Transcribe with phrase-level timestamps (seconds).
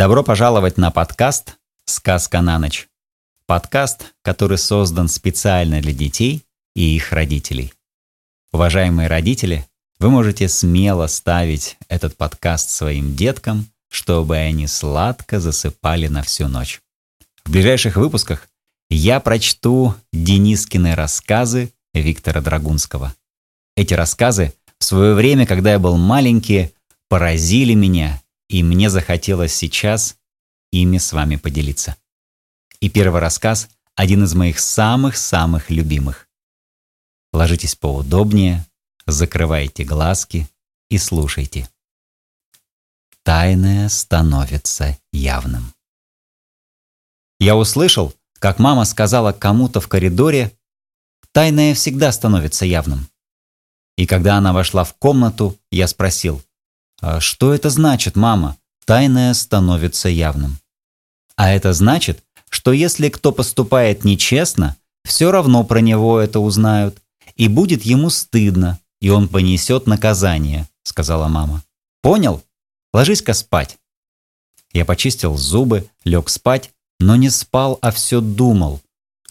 [0.00, 2.88] Добро пожаловать на подкаст «Сказка на ночь».
[3.44, 6.42] Подкаст, который создан специально для детей
[6.74, 7.74] и их родителей.
[8.50, 9.66] Уважаемые родители,
[9.98, 16.80] вы можете смело ставить этот подкаст своим деткам, чтобы они сладко засыпали на всю ночь.
[17.44, 18.48] В ближайших выпусках
[18.88, 23.14] я прочту Денискины рассказы Виктора Драгунского.
[23.76, 26.70] Эти рассказы в свое время, когда я был маленький,
[27.10, 28.18] поразили меня
[28.50, 30.16] и мне захотелось сейчас
[30.72, 31.96] ими с вами поделиться.
[32.80, 36.28] И первый рассказ– один из моих самых-самых любимых.
[37.32, 38.66] Ложитесь поудобнее,
[39.06, 40.48] закрывайте глазки
[40.88, 41.70] и слушайте.
[43.22, 45.72] Тайное становится явным.
[47.38, 50.52] Я услышал, как мама сказала кому-то в коридоре,
[51.32, 53.08] «Тайное всегда становится явным».
[53.96, 56.42] И когда она вошла в комнату, я спросил,
[57.20, 58.56] что это значит, мама?
[58.84, 60.58] Тайное становится явным.
[61.36, 66.98] А это значит, что если кто поступает нечестно, все равно про него это узнают,
[67.36, 71.62] и будет ему стыдно, и он понесет наказание, сказала мама.
[72.02, 72.42] Понял?
[72.92, 73.78] Ложись-ка спать.
[74.72, 78.80] Я почистил зубы, лег спать, но не спал, а все думал.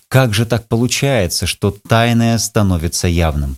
[0.07, 3.57] Как же так получается, что тайное становится явным?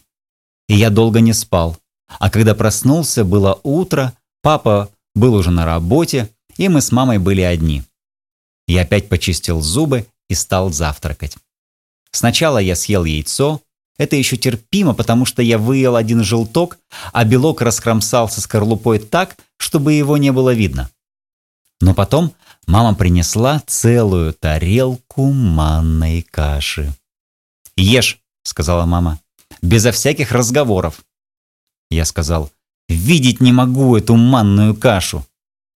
[0.67, 1.77] И я долго не спал.
[2.19, 7.41] А когда проснулся, было утро, папа был уже на работе, и мы с мамой были
[7.41, 7.83] одни.
[8.67, 11.35] Я опять почистил зубы и стал завтракать.
[12.11, 13.61] Сначала я съел яйцо,
[13.97, 16.77] это еще терпимо, потому что я выел один желток,
[17.13, 20.89] а белок раскромсался скорлупой так, чтобы его не было видно.
[21.81, 22.33] Но потом
[22.67, 26.93] мама принесла целую тарелку манной каши.
[27.75, 29.19] «Ешь»,— сказала мама,—
[29.61, 31.01] «безо всяких разговоров.
[31.91, 32.49] Я сказал,
[32.87, 35.27] «Видеть не могу эту манную кашу!»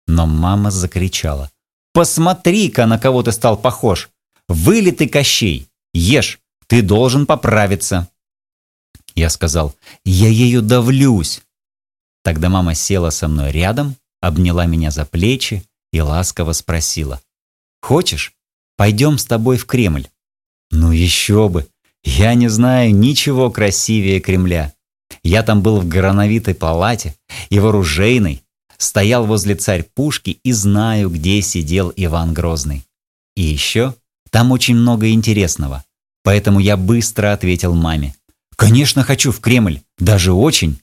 [0.07, 1.49] Но мама закричала,
[1.93, 4.09] «Посмотри-ка, на кого ты стал похож!
[4.47, 5.67] Вылитый Кощей!
[5.93, 8.09] Ешь, ты должен поправиться!»
[9.15, 11.41] Я сказал, «Я ею давлюсь!»
[12.23, 15.63] Тогда мама села со мной рядом, обняла меня за плечи
[15.93, 17.21] и ласково спросила,
[17.81, 18.33] «Хочешь,
[18.75, 20.07] пойдем с тобой в Кремль?»
[20.71, 21.67] «Ну еще бы!
[22.03, 24.73] Я не знаю ничего красивее Кремля!»
[25.23, 27.15] Я там был в грановитой палате
[27.49, 28.43] и в оружейной,
[28.77, 32.85] стоял возле царь пушки и знаю, где сидел Иван Грозный.
[33.35, 33.95] И еще
[34.29, 35.83] там очень много интересного.
[36.23, 38.15] Поэтому я быстро ответил маме.
[38.55, 40.79] «Конечно хочу в Кремль, даже очень!»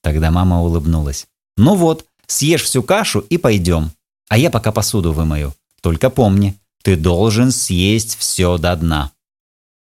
[0.00, 1.26] Тогда мама улыбнулась.
[1.56, 3.92] «Ну вот, съешь всю кашу и пойдем.
[4.28, 5.54] А я пока посуду вымою.
[5.80, 9.12] Только помни, ты должен съесть все до дна».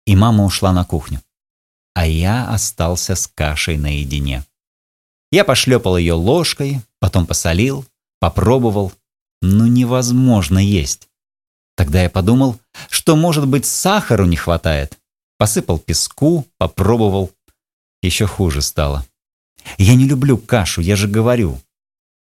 [0.07, 1.21] И мама ушла на кухню
[1.97, 4.45] а я остался с кашей наедине.
[5.33, 7.87] Я пошлепал ее ложкой, потом посолил,
[8.21, 8.93] попробовал.
[9.41, 11.09] Ну невозможно есть.
[11.75, 14.99] Тогда я подумал, что, может быть, сахару не хватает.
[15.39, 17.31] Посыпал песку, попробовал.
[18.03, 19.07] Еще хуже стало.
[19.79, 21.59] Я не люблю кашу, я же говорю.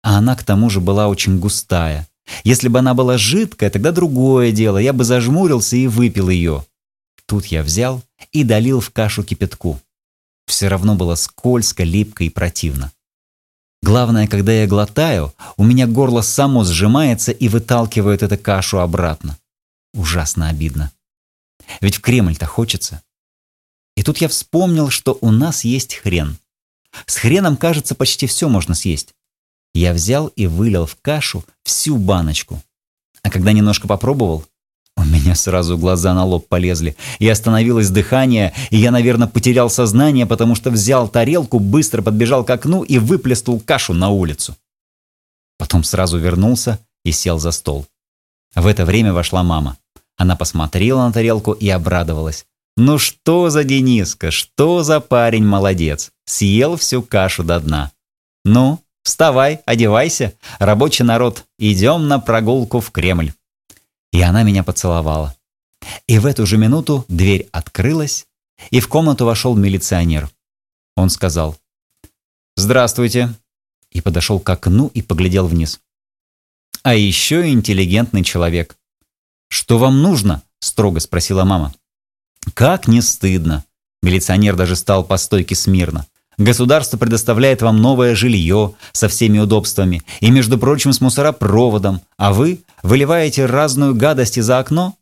[0.02, 2.08] А она к тому же была очень густая.
[2.44, 6.64] Если бы она была жидкая, тогда другое дело, я бы зажмурился и выпил ее.
[7.30, 8.02] Тут я взял
[8.32, 9.80] и долил в кашу кипятку.
[10.48, 12.90] Все равно было скользко, липко и противно.
[13.82, 19.38] Главное, когда я глотаю, у меня горло само сжимается и выталкивает эту кашу обратно.
[19.94, 20.90] Ужасно обидно.
[21.80, 23.00] Ведь в Кремль-то хочется.
[23.94, 26.36] И тут я вспомнил, что у нас есть хрен.
[27.06, 29.14] С хреном, кажется, почти все можно съесть.
[29.72, 32.60] Я взял и вылил в кашу всю баночку.
[33.22, 34.44] А когда немножко попробовал,
[35.00, 40.26] у меня сразу глаза на лоб полезли, и остановилось дыхание, и я, наверное, потерял сознание,
[40.26, 44.56] потому что взял тарелку, быстро подбежал к окну и выплеснул кашу на улицу.
[45.58, 47.86] Потом сразу вернулся и сел за стол.
[48.54, 49.78] В это время вошла мама.
[50.16, 52.44] Она посмотрела на тарелку и обрадовалась.
[52.76, 56.10] «Ну что за Дениска, что за парень молодец!
[56.26, 57.90] Съел всю кашу до дна.
[58.44, 63.32] Ну, вставай, одевайся, рабочий народ, идем на прогулку в Кремль».
[64.12, 65.36] И она меня поцеловала.
[66.06, 68.26] И в эту же минуту дверь открылась,
[68.70, 70.28] и в комнату вошел милиционер.
[70.96, 71.56] Он сказал
[72.56, 73.32] «Здравствуйте»
[73.90, 75.80] и подошел к окну и поглядел вниз.
[76.82, 78.76] А еще интеллигентный человек.
[79.48, 81.74] «Что вам нужно?»– строго спросила мама.
[82.54, 83.64] «Как не стыдно!»
[84.02, 86.06] Милиционер даже стал по стойке смирно.
[86.40, 92.60] Государство предоставляет вам новое жилье со всеми удобствами и, между прочим, с мусоропроводом, а вы
[92.82, 94.96] выливаете разную гадость из-за окно?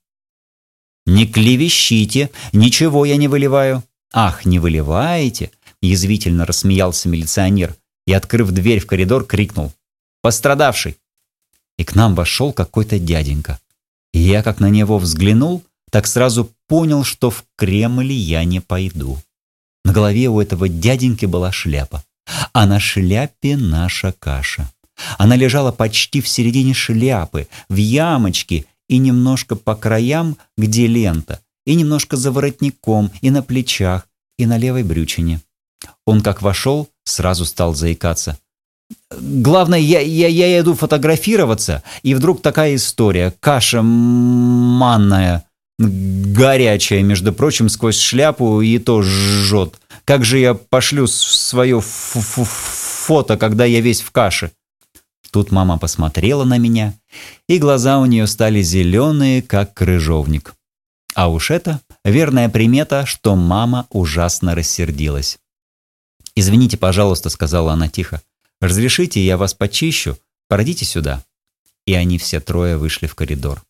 [1.07, 3.85] Не клевещите, ничего я не выливаю.
[4.13, 5.53] Ах, не выливаете?
[5.81, 9.73] Язвительно рассмеялся милиционер и, открыв дверь в коридор, крикнул.
[10.23, 10.97] Пострадавший.
[11.77, 13.61] и к нам вошел какой-то дяденька.
[14.13, 15.63] И я как на него взглянул,
[15.93, 19.19] так сразу понял, что в Кремль я не пойду.
[19.89, 22.05] На голове у этого дяденьки была шляпа,
[22.53, 24.71] а на шляпе наша каша.
[25.17, 31.75] Она лежала почти в середине шляпы, в ямочке и немножко по краям, где лента, и
[31.75, 34.07] немножко за воротником, и на плечах,
[34.37, 35.41] и на левой брючине.
[36.05, 38.37] Он как вошел, сразу стал заикаться.
[39.11, 43.33] Главное, я, я, я иду фотографироваться, и вдруг такая история.
[43.41, 45.48] Каша манная,
[45.79, 49.81] горячая, между прочим, сквозь шляпу и то жжет.
[50.05, 54.53] Как же я пошлю свое фото, когда я весь в каше?
[55.31, 56.95] Тут мама посмотрела на меня,
[57.49, 60.55] и глаза у нее стали зеленые, как крыжовник.
[61.15, 65.39] А уж это верная примета, что мама ужасно рассердилась.
[66.35, 68.23] «Извините, пожалуйста»,— сказала она тихо.
[68.61, 70.17] «Разрешите, я вас почищу?
[70.49, 71.25] Пройдите сюда».
[71.87, 73.63] И они все трое вышли в коридор.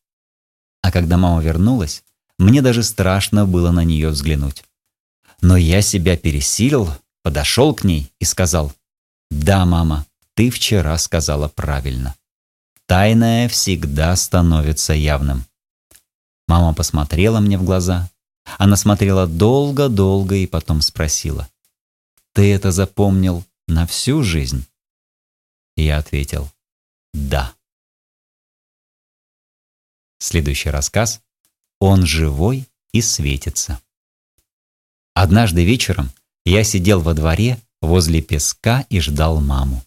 [0.89, 2.03] А когда мама вернулась,
[2.39, 4.65] мне даже страшно было на нее взглянуть.
[5.43, 6.89] Но я себя пересилил,
[7.23, 8.73] подошел к ней и сказал,
[9.31, 12.15] «Да, мама, ты вчера сказала правильно.
[12.87, 15.45] Тайное всегда становится явным.
[16.47, 18.09] Мама посмотрела мне в глаза.
[18.57, 21.51] Она смотрела долго-долго и потом спросила.
[22.33, 24.65] «Ты это запомнил на всю жизнь?»
[25.77, 26.51] Я ответил
[27.13, 27.58] «Да».
[30.19, 31.21] Следующий рассказ
[31.81, 33.81] «Он живой и светится».
[35.15, 36.11] Однажды вечером
[36.45, 39.83] я сидел во дворе возле песка и ждал маму.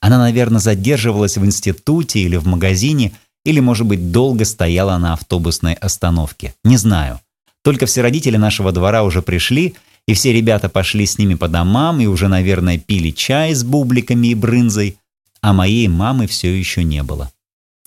[0.00, 3.12] Она, наверное, задерживалась в институте или в магазине,
[3.44, 6.54] или, может быть, долго стояла на автобусной остановке.
[6.64, 7.20] Не знаю.
[7.62, 9.74] Только все родители нашего двора уже пришли,
[10.06, 14.28] и все ребята пошли с ними по домам и уже, наверное, пили чай с бубликами
[14.28, 14.96] и брынзой,
[15.40, 17.30] а моей мамы все еще не было.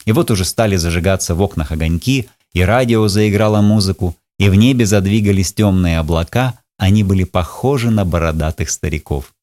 [0.05, 4.85] И вот уже стали зажигаться в окнах огоньки, и радио заиграло музыку, и в небе
[4.85, 9.33] задвигались темные облака, они были похожи на бородатых стариков.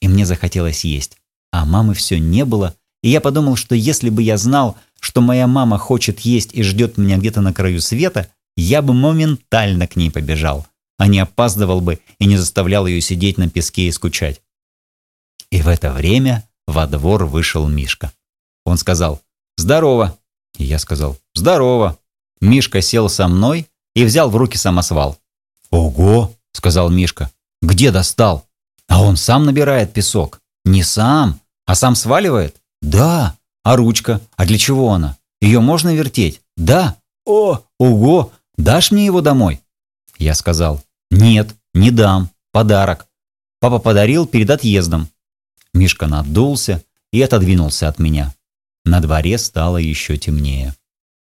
[0.00, 1.16] И мне захотелось есть.
[1.52, 5.46] А мамы все не было, и я подумал, что если бы я знал, что моя
[5.46, 10.10] мама хочет есть и ждет меня где-то на краю света, я бы моментально к ней
[10.10, 10.66] побежал,
[10.98, 14.42] а не опаздывал бы и не заставлял ее сидеть на песке и скучать.
[15.50, 18.12] И в это время во двор вышел Мишка.
[18.64, 19.20] Он сказал
[19.60, 20.16] «Здорово!»
[20.56, 21.98] И я сказал «Здорово!»
[22.40, 25.18] Мишка сел со мной и взял в руки самосвал.
[25.70, 27.30] «Ого!»— сказал Мишка.
[27.60, 28.46] «Где достал?»
[28.88, 30.40] «А он сам набирает песок».
[30.64, 33.36] «Не сам, а сам сваливает?» «Да».
[33.62, 34.22] «А ручка?
[34.34, 35.18] А для чего она?
[35.42, 36.96] Ее можно вертеть?» «Да».
[37.26, 39.60] «О, ого, дашь мне его домой?»
[40.16, 43.08] Я сказал «Нет, не дам, подарок».
[43.60, 45.08] Папа подарил перед отъездом.
[45.74, 48.32] Мишка надулся и отодвинулся от меня.
[48.84, 50.74] На дворе стало еще темнее.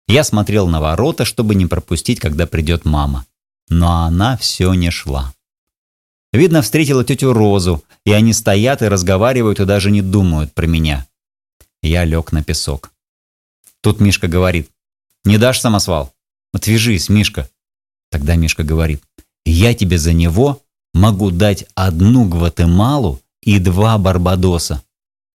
[0.07, 3.25] Я смотрел на ворота, чтобы не пропустить, когда придет мама.
[3.69, 5.33] Но она все не шла.
[6.33, 11.07] Видно, встретила тетю Розу, и они стоят и разговаривают и даже не думают про меня.
[11.81, 12.91] Я лег на песок.
[13.81, 14.69] Тут Мишка говорит,
[15.25, 16.13] «Не дашь самосвал?
[16.53, 17.49] Отвяжись, Мишка».
[18.09, 19.03] Тогда Мишка говорит,
[19.45, 20.61] «Я тебе за него
[20.93, 24.83] могу дать одну Гватемалу и два Барбадоса».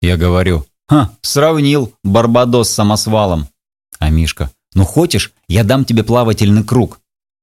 [0.01, 3.49] Я говорю, «Ха, сравнил Барбадос с самосвалом».
[3.99, 7.01] А Мишка, «Ну хочешь, я дам тебе плавательный круг».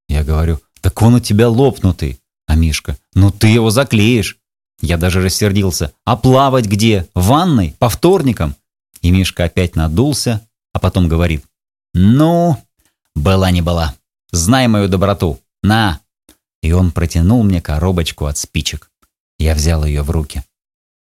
[0.07, 2.19] Я говорю, «Так он у тебя лопнутый».
[2.47, 4.37] А Мишка, ну ты его заклеишь.
[4.81, 5.93] Я даже рассердился.
[6.03, 7.07] А плавать где?
[7.13, 7.75] В ванной?
[7.79, 8.55] По вторникам?
[9.01, 11.43] И Мишка опять надулся, а потом говорит.
[11.93, 12.57] Ну,
[13.15, 13.95] была не была.
[14.31, 15.39] Знай мою доброту.
[15.63, 16.01] На.
[16.61, 18.91] И он протянул мне коробочку от спичек.
[19.37, 20.43] Я взял ее в руки.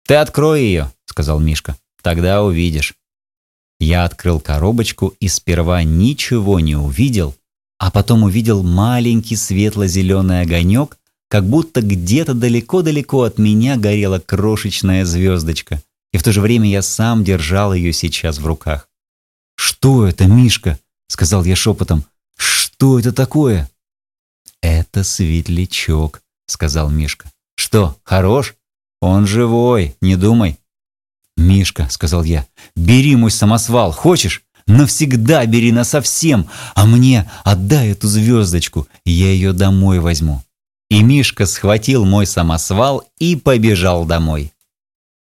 [0.06, 1.76] «Ты открой ее»,— сказал Мишка.
[2.04, 2.94] «Тогда увидишь».
[3.80, 7.34] Я открыл коробочку и сперва ничего не увидел,
[7.78, 15.82] а потом увидел маленький светло-зеленый огонек, как будто где-то далеко-далеко от меня горела крошечная звездочка,
[16.12, 18.90] и в то же время я сам держал ее сейчас в руках.
[19.56, 22.04] «Что это, Мишка?»— сказал я шепотом.
[22.36, 23.70] «Что это такое?»
[24.60, 27.32] «Это светлячок»,— сказал Мишка.
[27.56, 28.56] «Что, хорош?
[29.00, 30.58] Он живой, не думай».
[31.36, 34.42] «Мишка»,— сказал я,— «бери мой самосвал, хочешь?
[34.66, 40.42] Навсегда бери насовсем, а мне отдай эту звездочку, я ее домой возьму».
[40.90, 44.52] И Мишка схватил мой самосвал и побежал домой.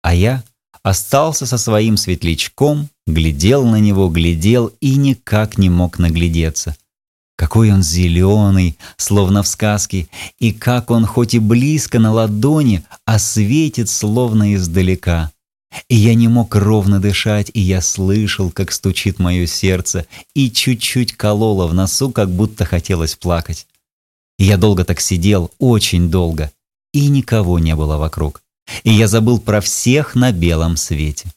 [0.02, 0.44] А я
[0.84, 6.76] остался со своим светлячком, глядел на него, глядел и никак не мог наглядеться.
[7.38, 10.08] Какой он зеленый, словно в сказке,
[10.40, 15.32] и как он хоть и близко на ладони, а светит словно издалека.
[15.88, 21.14] И я не мог ровно дышать, и я слышал, как стучит мое сердце, и чуть-чуть
[21.14, 23.68] кололо в носу, как будто хотелось плакать.
[24.38, 26.52] Я долго так сидел, очень долго,
[26.94, 28.42] и никого не было вокруг.
[28.84, 31.32] И я забыл про всех на белом свете.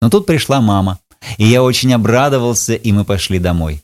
[0.00, 0.98] Но тут пришла мама,
[1.36, 3.82] и я очень обрадовался, и мы пошли домой.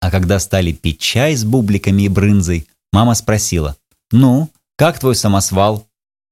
[0.00, 3.76] А когда стали пить чай с бубликами и брынзой, мама спросила,
[4.12, 5.86] «Ну, как твой самосвал?»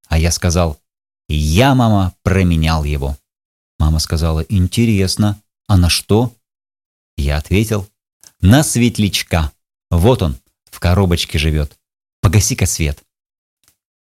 [0.08, 0.78] А я сказал,
[1.28, 3.16] «Я, мама, променял его».
[3.78, 6.32] Мама сказала, «Интересно, а на что?»
[7.16, 7.88] Я ответил,
[8.40, 9.52] «На светлячка.
[9.90, 10.36] Вот он,
[10.70, 11.78] в коробочке живет.
[12.20, 13.02] Погаси-ка свет».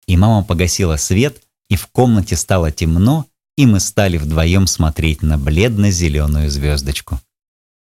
[0.07, 3.26] И мама погасила свет, и в комнате стало темно,
[3.57, 7.21] и мы стали вдвоем смотреть на бледно-зеленую звездочку.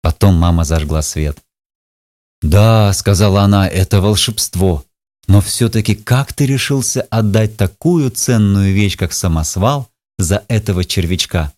[0.03, 1.43] Потом мама зажгла свет.
[2.43, 4.85] «Да»,— сказала она,— «это волшебство.
[5.31, 11.53] Но все-таки как ты решился отдать такую ценную вещь, как самосвал, за этого червячка?»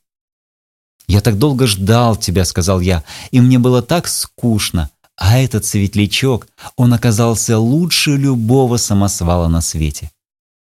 [1.09, 4.91] «Я так долго ждал тебя»,— сказал я,— «и мне было так скучно.
[5.17, 10.11] А этот светлячок, он оказался лучше любого самосвала на свете».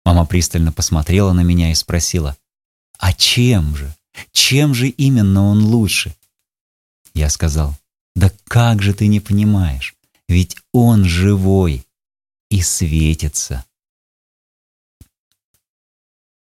[0.04, 2.36] Мама пристально посмотрела на меня и спросила,
[2.98, 3.94] «А чем же?
[4.32, 6.16] Чем же именно он лучше?»
[7.14, 7.76] Я сказал,
[8.16, 9.94] «Да как же ты не понимаешь?
[10.28, 11.87] Ведь он живой
[12.50, 13.66] и светится.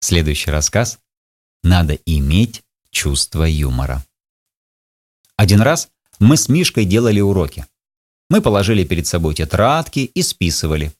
[0.00, 0.98] Следующий рассказ
[1.62, 4.04] «Надо иметь чувство юмора».
[5.36, 7.66] Один раз мы с Мишкой делали уроки.
[8.28, 10.92] Мы положили перед собой тетрадки и списывали.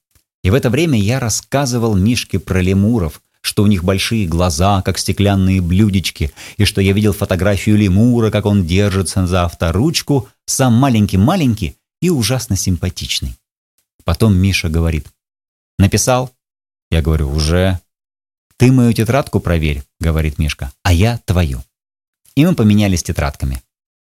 [0.43, 4.99] И в это время я рассказывал Мишке про лемуров, что у них большие глаза, как
[4.99, 11.77] стеклянные блюдечки, и что я видел фотографию лемура, как он держится за авторучку, сам маленький-маленький
[12.03, 13.37] и ужасно симпатичный.
[14.05, 15.07] Потом Миша говорит.
[15.79, 16.33] «Написал?»
[16.91, 17.81] Я говорю, «Уже».
[18.57, 21.63] «Ты мою тетрадку проверь»,— говорит Мишка, «а я твою».
[22.35, 23.63] И мы поменялись тетрадками.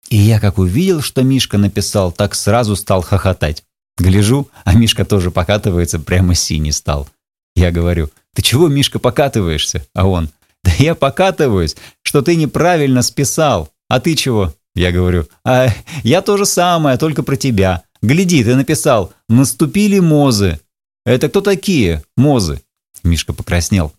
[0.10, 3.64] И я как увидел, что Мишка написал, так сразу стал хохотать.
[3.98, 7.08] Гляжу, а Мишка тоже покатывается, прямо синий стал.
[7.56, 10.30] Я говорю, «Ты чего, Мишка, покатываешься?» А он,
[10.64, 13.70] «Да я покатываюсь, что ты неправильно списал.
[13.90, 15.68] А ты чего?» Я говорю, «А
[16.04, 17.84] я то же самое, только про тебя.
[18.02, 20.60] Гляди, ты написал «Наступили мозы».
[21.06, 22.62] Это кто такие, мозы?»
[23.04, 23.94] Мишка покраснел.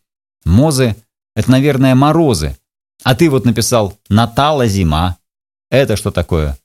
[0.45, 0.97] «Мозы—
[1.37, 2.57] это, наверное, морозы.
[3.05, 5.19] А ты вот написал «Натала зима».
[5.71, 6.59] Это что такое?»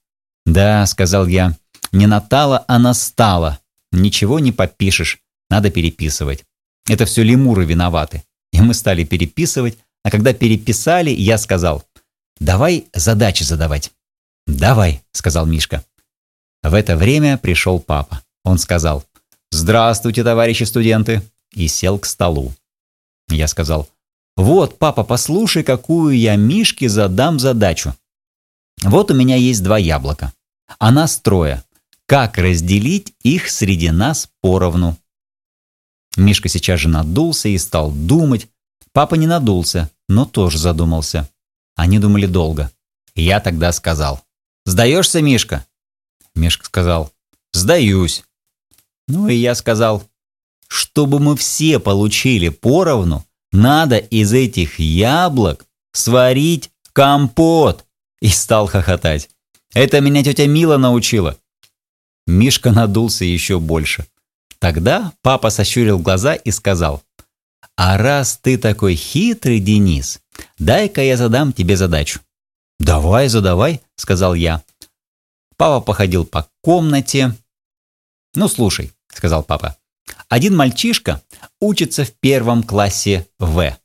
[0.45, 1.55] «Да»,— сказал я,—
[1.91, 3.59] «не Натала, а настала.
[3.91, 6.43] Ничего не попишешь, надо переписывать.
[6.87, 8.23] Это все лемуры виноваты».
[8.51, 11.83] И мы стали переписывать, а когда переписали, я сказал,
[12.39, 13.91] «Давай задачи задавать».
[14.47, 15.83] «Давай»,— сказал Мишка.
[16.63, 18.21] В это время пришел папа.
[18.43, 19.03] Он сказал
[19.51, 21.21] «Здравствуйте, товарищи студенты!»
[21.53, 22.53] и сел к столу.
[23.29, 23.87] Я сказал
[24.35, 27.95] «Вот, папа, послушай, какую я Мишке задам задачу.
[28.83, 30.33] Вот у меня есть два яблока,
[30.79, 31.63] а нас трое.
[32.05, 34.97] Как разделить их среди нас поровну?»
[36.15, 38.47] Мишка сейчас же надулся и стал думать.
[38.91, 41.29] Папа не надулся, но тоже задумался.
[41.75, 42.71] Они думали долго.
[43.15, 44.21] Я тогда сказал
[44.65, 45.65] «Сдаешься, Мишка?»
[46.37, 47.11] Мишка сказал,
[47.51, 48.23] «Сдаюсь».
[49.07, 50.03] Ну и я сказал,
[50.67, 57.85] «Чтобы мы все получили поровну, надо из этих яблок сварить компот».
[58.21, 59.29] И стал хохотать.
[59.73, 61.37] Это меня тетя Мила научила.
[62.25, 64.05] Мишка надулся еще больше.
[64.59, 67.03] Тогда папа сощурил глаза и сказал,
[67.75, 70.19] «А раз ты такой хитрый, Денис,
[70.57, 72.19] дай-ка я задам тебе задачу».
[72.79, 74.63] «Давай, задавай»,— сказал я.
[75.57, 77.35] Папа походил по комнате.
[78.35, 79.77] «Ну, слушай»,— сказал папа.
[80.29, 81.21] «Один мальчишка
[81.59, 83.75] учится в первом классе В.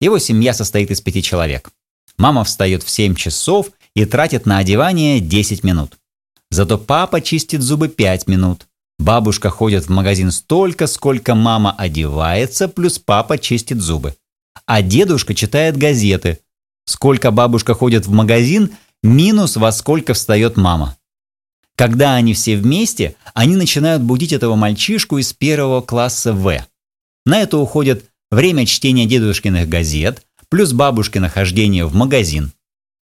[0.00, 1.70] Его семья состоит из пяти человек.
[2.16, 5.98] Мама встает в 7 часов и тратит на одевание 10 минут.
[6.50, 8.68] Зато папа чистит зубы 5 минут.
[8.98, 14.16] Бабушка ходит в магазин столько, сколько мама одевается, плюс папа чистит зубы.
[14.66, 16.40] А дедушка читает газеты.
[16.84, 18.70] Сколько бабушка ходит в магазин,
[19.02, 20.97] минус во сколько встает мама.
[21.78, 26.66] Когда они все вместе, они начинают будить этого мальчишку из первого класса В.
[27.24, 32.50] На это уходит время чтения дедушкиных газет, плюс бабушкино хождение в магазин.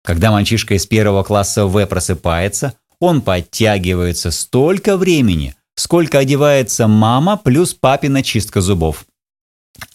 [0.02, 7.74] Когда мальчишка из первого класса В просыпается, он подтягивается столько времени, сколько одевается мама плюс
[7.74, 9.06] папина чистка зубов.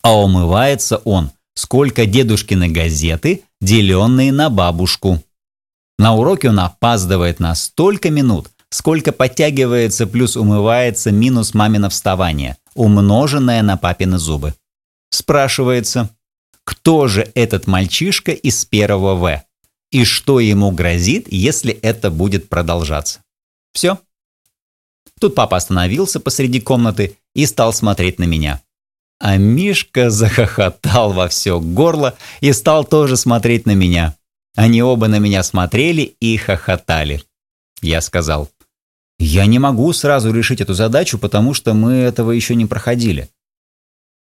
[0.01, 5.22] А умывается он, сколько дедушкины газеты, деленные на бабушку.
[6.00, 13.61] На уроке он опаздывает на столько минут, сколько подтягивается плюс умывается минус мамино вставание, умноженное
[13.61, 14.55] на папины зубы.
[15.11, 16.09] Спрашивается,
[16.63, 19.43] кто же этот мальчишка из первого В
[19.91, 23.19] и что ему грозит, если это будет продолжаться.
[23.73, 23.99] Все.
[25.19, 28.59] Тут папа остановился посреди комнаты и стал смотреть на меня.
[29.19, 34.15] А Мишка захохотал во все горло и стал тоже смотреть на меня.
[34.55, 37.23] Они оба на меня смотрели и хохотали.
[37.83, 38.49] Я сказал,
[39.23, 43.29] «Я не могу сразу решить эту задачу, потому что мы этого еще не проходили».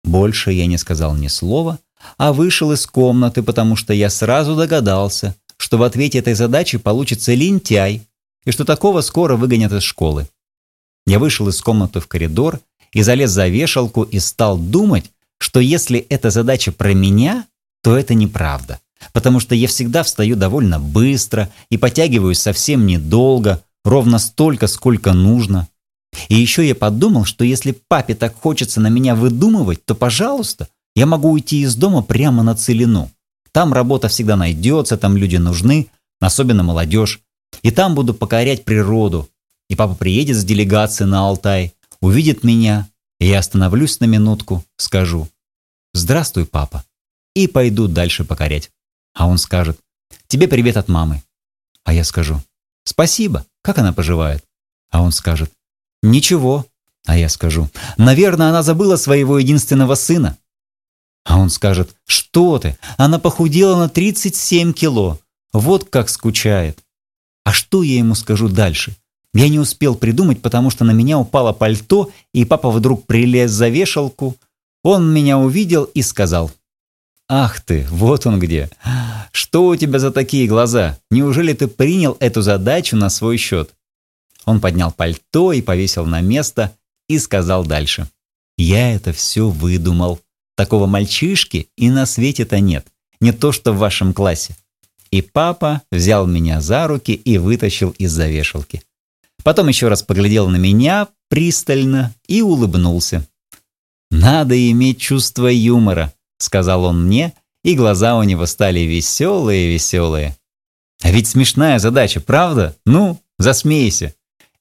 [0.03, 1.79] Больше я не сказал ни слова,
[2.17, 7.33] а вышел из комнаты, потому что я сразу догадался, что в ответе этой задачи получится
[7.33, 8.01] лентяй,
[8.43, 10.27] и что такого скоро выгонят из школы.
[11.05, 12.59] Я вышел из комнаты в коридор
[12.91, 15.05] и залез за вешалку и стал думать,
[15.37, 17.45] что если эта задача про меня,
[17.81, 18.81] то это неправда,
[19.13, 25.67] потому что я всегда встаю довольно быстро и потягиваюсь совсем недолго, ровно столько, сколько нужно.
[26.29, 31.05] И еще я подумал, что если папе так хочется на меня выдумывать, то, пожалуйста, я
[31.05, 33.09] могу уйти из дома прямо на целину.
[33.51, 35.87] Там работа всегда найдется, там люди нужны,
[36.19, 37.21] особенно молодежь.
[37.63, 39.29] И там буду покорять природу.
[39.69, 42.87] И папа приедет с делегацией на Алтай, увидит меня,
[43.19, 45.29] и я остановлюсь на минутку, скажу
[45.93, 46.83] «Здравствуй, папа»,
[47.35, 48.71] и пойду дальше покорять.
[49.13, 49.79] А он скажет
[50.27, 51.21] «Тебе привет от мамы».
[51.83, 52.41] А я скажу
[52.83, 54.43] «Спасибо, как она поживает?»
[54.89, 55.51] А он скажет
[56.01, 56.65] «Ничего».
[57.05, 60.37] А я скажу «Наверное, она забыла своего единственного сына».
[61.23, 62.77] А он скажет «Что ты?
[62.97, 65.19] Она похудела на 37 кило.
[65.53, 66.79] Вот как скучает».
[67.43, 68.95] А что я ему скажу дальше?
[69.33, 73.69] Я не успел придумать, потому что на меня упало пальто, и папа вдруг прилез за
[73.69, 74.35] вешалку.
[74.83, 76.51] Он меня увидел и сказал.
[77.33, 78.69] «Ах ты, вот он где!
[79.31, 80.97] Что у тебя за такие глаза?
[81.09, 83.73] Неужели ты принял эту задачу на свой счет?»
[84.43, 86.75] Он поднял пальто и повесил на место
[87.07, 88.09] и сказал дальше.
[88.57, 90.19] «Я это все выдумал.
[90.57, 92.85] Такого мальчишки и на свете-то нет.
[93.21, 94.57] Не то, что в вашем классе».
[95.09, 98.81] И папа взял меня за руки и вытащил из-за вешалки.
[99.41, 103.25] Потом еще раз поглядел на меня пристально и улыбнулся.
[104.09, 110.35] «Надо иметь чувство юмора»,— сказал он мне, и глаза у него стали веселые-веселые.
[111.03, 112.75] «А ведь смешная задача, правда?
[112.85, 114.13] Ну, засмейся».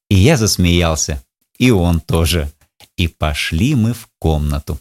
[0.09, 1.23] И я засмеялся,
[1.59, 2.51] и он тоже.
[2.97, 4.79] И пошли мы в комнату.